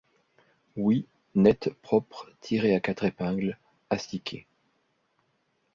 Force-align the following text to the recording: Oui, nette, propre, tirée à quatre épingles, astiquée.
Oui, 0.77 1.05
nette, 1.35 1.71
propre, 1.83 2.27
tirée 2.41 2.73
à 2.73 2.79
quatre 2.79 3.03
épingles, 3.03 3.59
astiquée. 3.91 4.47